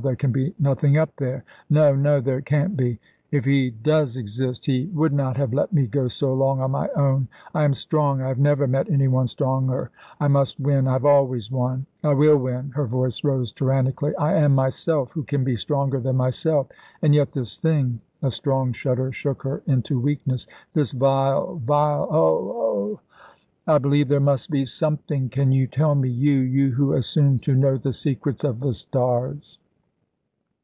There 0.00 0.14
can 0.14 0.30
be 0.30 0.54
nothing 0.60 0.96
up 0.96 1.16
there; 1.16 1.42
no, 1.68 1.92
no 1.96 2.20
there 2.20 2.40
can't 2.40 2.76
be. 2.76 3.00
If 3.32 3.44
He 3.44 3.70
does 3.70 4.16
exist 4.16 4.64
He 4.64 4.86
would 4.94 5.12
not 5.12 5.36
have 5.36 5.52
let 5.52 5.72
me 5.72 5.88
go 5.88 6.06
so 6.06 6.32
long 6.34 6.60
on 6.60 6.70
my 6.70 6.88
own. 6.94 7.26
I 7.52 7.64
am 7.64 7.74
strong 7.74 8.22
I 8.22 8.28
have 8.28 8.38
never 8.38 8.68
met 8.68 8.88
any 8.88 9.08
one 9.08 9.26
stronger. 9.26 9.90
I 10.20 10.28
must 10.28 10.60
win 10.60 10.86
I 10.86 10.92
have 10.92 11.04
always 11.04 11.50
won. 11.50 11.84
I 12.04 12.14
will 12.14 12.36
win!" 12.38 12.70
her 12.76 12.86
voice 12.86 13.24
rose 13.24 13.50
tyrannically. 13.50 14.14
"I 14.18 14.34
am 14.36 14.54
myself; 14.54 15.10
who 15.10 15.24
can 15.24 15.42
be 15.42 15.56
stronger 15.56 15.98
than 15.98 16.14
myself? 16.16 16.68
And 17.02 17.12
yet 17.12 17.32
this 17.32 17.58
thing" 17.58 17.98
a 18.22 18.30
strong 18.30 18.70
shudder 18.70 19.10
shook 19.10 19.42
her 19.42 19.64
into 19.66 19.98
weakness 19.98 20.46
"this 20.74 20.92
vile 20.92 21.56
vile 21.56 22.06
Ugh! 22.08 22.90
ugh! 22.92 23.00
I 23.66 23.78
believe 23.78 24.06
there 24.06 24.20
must 24.20 24.48
be 24.48 24.64
Something. 24.64 25.28
Can 25.28 25.50
you 25.50 25.66
tell 25.66 25.96
me, 25.96 26.08
you 26.08 26.34
you 26.38 26.70
who 26.70 26.92
assume 26.92 27.40
to 27.40 27.56
know 27.56 27.76
the 27.78 27.92
secrets 27.92 28.44
of 28.44 28.60
the 28.60 28.72
stars?" 28.74 29.58